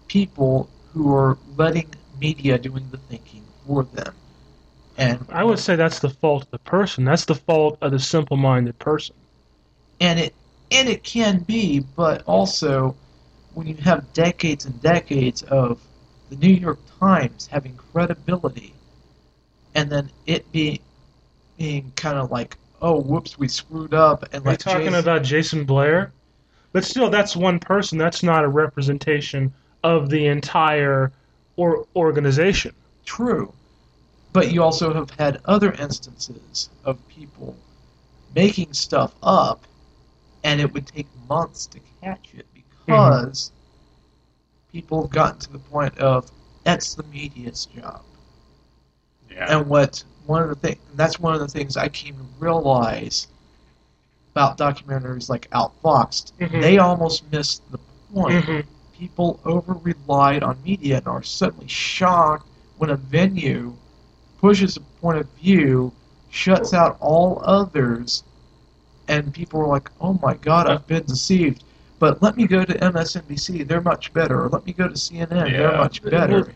[0.07, 4.13] people who are letting media doing the thinking for them.
[4.97, 7.03] And I would say that's the fault of the person.
[7.03, 9.15] That's the fault of the simple-minded person.
[9.99, 10.33] and it
[10.71, 12.95] and it can be, but also
[13.53, 15.79] when you have decades and decades of
[16.29, 18.73] the New York Times having credibility,
[19.75, 20.79] and then it being
[21.57, 24.99] being kind of like, oh, whoops, we screwed up, and Are you like talking Jason-
[24.99, 26.11] about Jason Blair?
[26.73, 27.97] But still, that's one person.
[27.97, 29.53] That's not a representation
[29.83, 31.11] of the entire
[31.55, 32.73] or organization.
[33.05, 33.53] True.
[34.35, 37.55] But you also have had other instances of people
[38.35, 39.63] making stuff up,
[40.43, 43.51] and it would take months to catch it because
[44.73, 46.29] people have gotten to the point of
[46.65, 48.01] that's the media's job.
[49.31, 49.57] Yeah.
[49.57, 53.27] And what one of the things that's one of the things I came to realize
[54.33, 56.33] about documentaries like Outfoxed.
[56.41, 56.61] Mhm.
[56.61, 57.79] They almost missed the
[58.13, 58.65] point Mhm.
[58.91, 63.73] people over relied on media and are suddenly shocked when a venue
[64.45, 65.91] pushes a point of view,
[66.29, 68.23] shuts out all others,
[69.07, 71.63] and people are like, oh my god, I've been deceived.
[71.97, 74.43] But let me go to MSNBC, they're much better.
[74.43, 76.53] Or let me go to CNN, they're much better.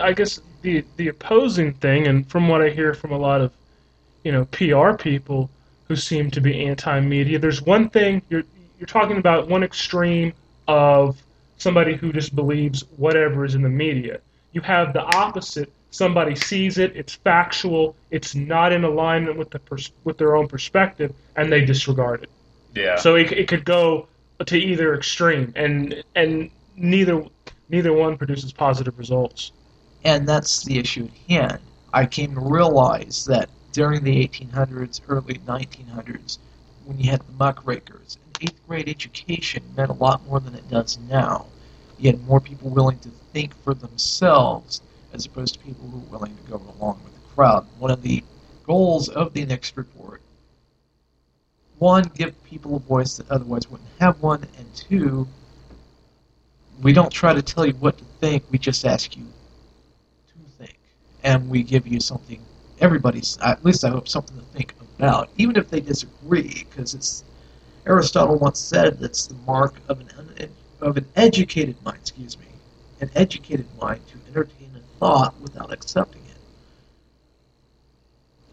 [0.00, 3.52] I guess the the opposing thing, and from what I hear from a lot of,
[4.24, 5.48] you know, PR people
[5.86, 8.42] who seem to be anti-media, there's one thing you're
[8.80, 10.32] you're talking about one extreme
[10.66, 11.22] of
[11.58, 14.18] somebody who just believes whatever is in the media.
[14.52, 15.72] You have the opposite.
[15.90, 20.46] Somebody sees it, it's factual, it's not in alignment with the pers- with their own
[20.46, 22.30] perspective, and they disregard it.
[22.74, 22.96] yeah.
[22.96, 24.08] So it, it could go
[24.44, 27.24] to either extreme, and and neither
[27.68, 29.52] neither one produces positive results.
[30.04, 31.60] And that's the issue at hand.
[31.92, 36.38] I came to realize that during the 1800s, early 1900s,
[36.84, 40.68] when you had the muckrakers, an eighth grade education meant a lot more than it
[40.70, 41.46] does now.
[41.98, 44.82] You had more people willing to think for themselves
[45.18, 47.66] as opposed to people who are willing to go along with the crowd.
[47.78, 48.22] One of the
[48.64, 50.22] goals of the next report
[51.78, 55.28] one, give people a voice that otherwise wouldn't have one, and two,
[56.82, 59.24] we don't try to tell you what to think, we just ask you
[60.28, 60.76] to think.
[61.22, 62.40] And we give you something,
[62.80, 67.24] everybody's, at least I hope, something to think about, even if they disagree, because it's,
[67.86, 70.50] Aristotle once said that's the mark of an,
[70.80, 72.46] of an educated mind, excuse me,
[73.00, 76.22] an educated mind to entertain thought without accepting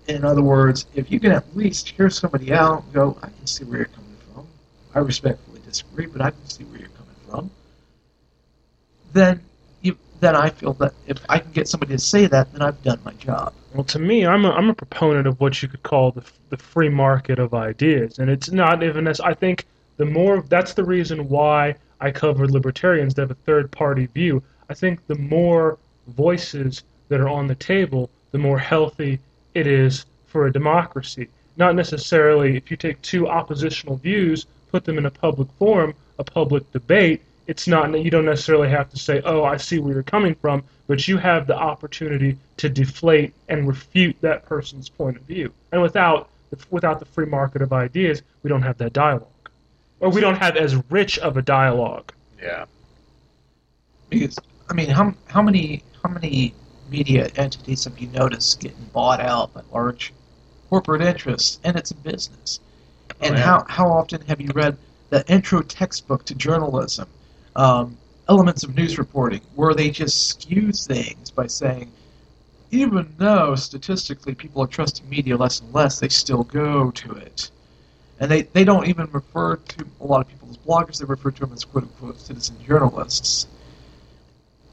[0.08, 0.16] it.
[0.16, 3.64] In other words, if you can at least hear somebody out go, I can see
[3.64, 4.48] where you're coming from.
[4.94, 7.52] I respectfully disagree, but I can see where you're coming from.
[9.14, 9.42] Then,
[9.82, 12.82] you, then I feel that if I can get somebody to say that, then I've
[12.84, 13.54] done my job.
[13.74, 16.58] Well, to me, I'm a, I'm a proponent of what you could call the, the
[16.58, 19.66] free market of ideas, and it's not even as I think
[19.98, 24.44] the more that's the reason why I cover libertarians to have a third party view.
[24.70, 25.78] I think the more
[26.08, 29.20] voices that are on the table, the more healthy
[29.54, 31.30] it is for a democracy.
[31.58, 36.24] not necessarily if you take two oppositional views, put them in a public forum, a
[36.24, 37.22] public debate.
[37.48, 40.64] It's not you don't necessarily have to say, "Oh, I see where you're coming from,"
[40.88, 45.52] but you have the opportunity to deflate and refute that person's point of view.
[45.72, 46.28] And without
[46.72, 49.50] without the free market of ideas, we don't have that dialogue,
[50.02, 52.12] or we don't have as rich of a dialogue.
[52.42, 52.66] Yeah.
[54.10, 54.38] Because
[54.70, 56.54] I mean, how how many how many
[56.92, 60.14] media entities have you noticed getting bought out by large
[60.70, 62.60] corporate interests, and it's a business?
[63.22, 63.44] And Oh, yeah.
[63.44, 64.78] how how often have you read
[65.10, 67.08] the intro textbook to journalism,
[67.56, 67.98] um,
[68.30, 71.92] elements of news reporting, where they just skew things by saying,
[72.70, 77.50] even though statistically people are trusting media less and less, they still go to it.
[78.20, 81.32] And they, they don't even refer to a lot of people as bloggers, they refer
[81.32, 83.48] to them as quote unquote citizen journalists,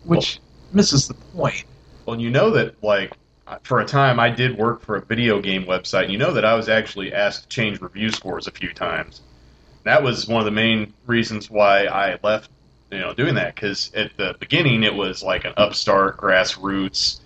[0.04, 0.40] which
[0.74, 1.64] misses the point.
[2.06, 3.12] Well, you know that, like,
[3.62, 6.54] for a time I did work for a video game website, you know that I
[6.54, 9.20] was actually asked to change review scores a few times.
[9.84, 12.50] That was one of the main reasons why I left,
[12.90, 17.20] you know, doing that, because at the beginning it was like an upstart, grassroots,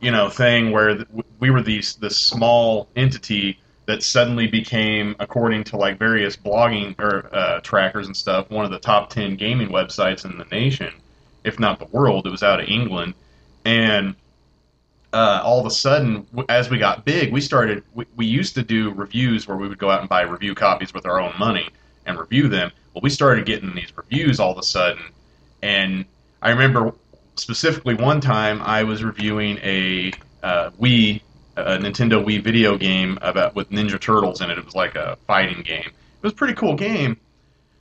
[0.00, 1.04] you know, thing where
[1.40, 7.28] we were these this small entity that suddenly became, according to like various blogging or
[7.34, 10.92] uh, trackers and stuff, one of the top ten gaming websites in the nation,
[11.44, 12.26] if not the world.
[12.26, 13.14] It was out of England,
[13.64, 14.14] and
[15.12, 17.82] uh, all of a sudden, as we got big, we started.
[17.94, 20.94] We, we used to do reviews where we would go out and buy review copies
[20.94, 21.68] with our own money
[22.06, 22.70] and review them.
[22.94, 25.02] Well, we started getting these reviews all of a sudden,
[25.62, 26.04] and
[26.42, 26.92] I remember
[27.36, 30.12] specifically one time I was reviewing a
[30.42, 31.20] uh, Wii,
[31.56, 34.58] a Nintendo Wii video game about with Ninja Turtles in it.
[34.58, 35.86] It was like a fighting game.
[35.86, 37.18] It was a pretty cool game.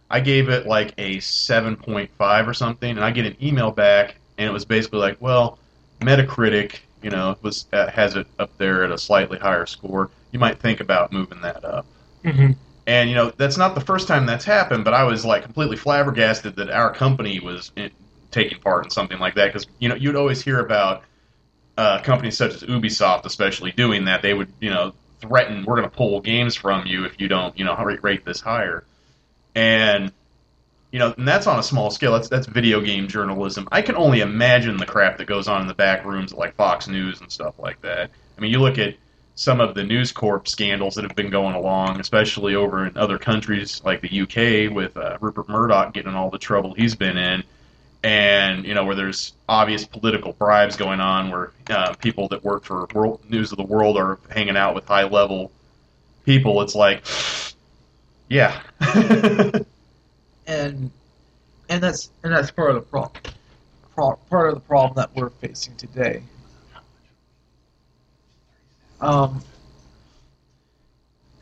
[0.09, 4.47] I gave it like a 7.5 or something, and I get an email back, and
[4.47, 5.59] it was basically like, well,
[6.01, 10.11] Metacritic, you know, was uh, has it up there at a slightly higher score.
[10.31, 11.87] You might think about moving that up.
[12.23, 12.51] hmm
[12.87, 15.77] And you know, that's not the first time that's happened, but I was like completely
[15.77, 17.91] flabbergasted that our company was in,
[18.31, 21.03] taking part in something like that because you know you'd always hear about
[21.77, 24.21] uh, companies such as Ubisoft, especially doing that.
[24.21, 27.57] They would you know threaten, "We're going to pull games from you if you don't
[27.59, 28.85] you know rate, rate this higher,"
[29.55, 30.11] and
[30.91, 32.13] you know, and that's on a small scale.
[32.13, 33.67] That's that's video game journalism.
[33.71, 36.87] I can only imagine the crap that goes on in the back rooms like Fox
[36.87, 38.09] News and stuff like that.
[38.37, 38.95] I mean, you look at
[39.35, 43.17] some of the News Corp scandals that have been going along, especially over in other
[43.17, 47.43] countries like the UK with uh, Rupert Murdoch getting all the trouble he's been in,
[48.03, 52.63] and you know where there's obvious political bribes going on, where uh, people that work
[52.63, 55.51] for World News of the World are hanging out with high level
[56.25, 56.61] people.
[56.61, 57.05] It's like,
[58.29, 58.61] yeah.
[60.47, 60.91] and
[61.69, 63.11] and that's and that's part of the problem.
[63.95, 66.23] Pro- part of the problem that we're facing today.
[69.01, 69.43] Um,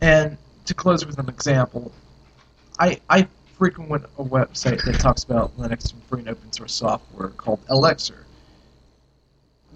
[0.02, 1.92] and to close with an example,
[2.80, 3.28] I I
[3.58, 8.26] frequent a website that talks about Linux and free and open source software called Elixir.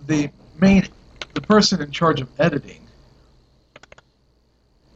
[0.07, 0.87] The main
[1.33, 2.87] the person in charge of editing,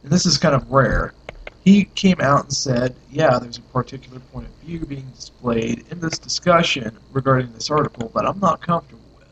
[0.02, 1.14] and this is kind of rare,
[1.66, 5.98] he came out and said, yeah, there's a particular point of view being displayed in
[5.98, 9.26] this discussion regarding this article that I'm not comfortable with.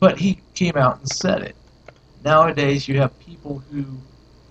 [0.00, 1.54] But he came out and said it.
[2.24, 3.84] Nowadays, you have people who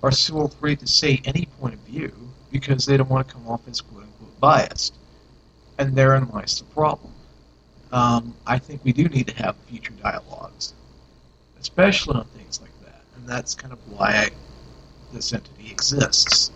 [0.04, 2.14] are so afraid to say any point of view
[2.52, 4.94] because they don't want to come off as quote unquote biased.
[5.80, 7.14] And therein lies the problem.
[7.92, 10.76] Um, I think we do need to have future dialogues,
[11.60, 13.02] especially on things like that.
[13.16, 14.30] And that's kind of why I,
[15.12, 16.52] this entity exists.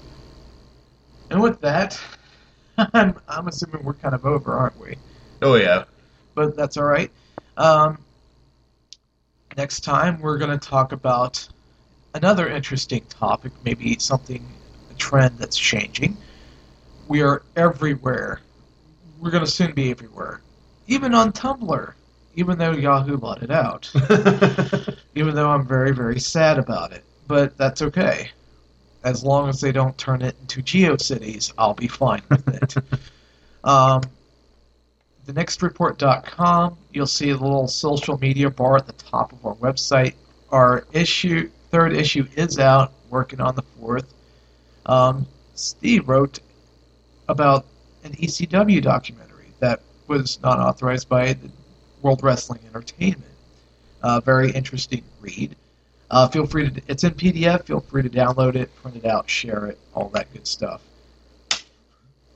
[1.30, 2.00] And with that,
[2.78, 4.96] I'm, I'm assuming we're kind of over, aren't we?
[5.42, 5.86] oh yeah.
[6.34, 7.12] But that's all right.
[7.58, 7.98] Um,
[9.58, 11.48] next time, we're going to talk about
[12.14, 14.46] another interesting topic, maybe something,
[14.92, 16.18] a trend that's changing.
[17.08, 18.42] We are everywhere.
[19.22, 20.42] We're going to soon be everywhere.
[20.88, 21.94] Even on Tumblr,
[22.36, 23.90] even though Yahoo bought it out.
[25.16, 27.04] even though I'm very, very sad about it.
[27.28, 28.30] But that's okay.
[29.06, 32.76] As long as they don't turn it into GeoCities, I'll be fine with it.
[33.64, 34.02] um,
[35.28, 40.16] thenextreport.com, you'll see a little social media bar at the top of our website.
[40.50, 44.12] Our issue, third issue, is out, working on the fourth.
[44.88, 46.40] Um, Steve wrote
[47.30, 47.66] about
[48.04, 51.52] an ECW documentary that was not authorized by the
[52.02, 53.24] World Wrestling Entertainment.
[54.02, 55.56] Uh, very interesting read.
[56.16, 57.66] Uh, feel free to, it's in PDF.
[57.66, 60.82] Feel free to download it, print it out, share it, all that good stuff.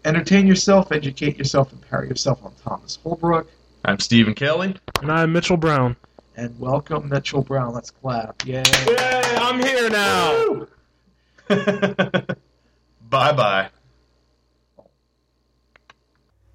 [0.04, 2.42] Entertain yourself, educate yourself, empower yourself.
[2.44, 3.50] I'm Thomas Holbrook,
[3.86, 4.76] I'm Stephen Kelly.
[5.02, 5.96] And I'm Mitchell Brown.
[6.36, 7.74] and welcome Mitchell Brown.
[7.74, 8.46] Let's clap.
[8.46, 8.64] Yay.
[8.86, 10.68] Yay, I'm here now.
[13.10, 13.70] bye bye.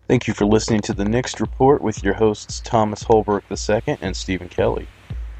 [0.08, 4.14] Thank you for listening to the Next Report with your hosts Thomas Holbrook II and
[4.14, 4.88] Stephen Kelly.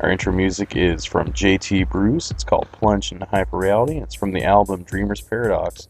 [0.01, 2.31] Our intro music is from JT Bruce.
[2.31, 4.03] It's called Plunge into Hyperreality.
[4.03, 5.89] It's from the album Dreamer's Paradox,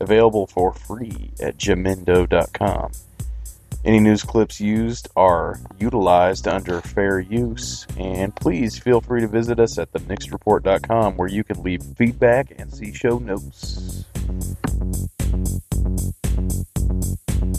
[0.00, 2.92] available for free at jamendo.com.
[3.84, 9.58] Any news clips used are utilized under fair use, and please feel free to visit
[9.58, 14.04] us at thenextreport.com where you can leave feedback and see show notes.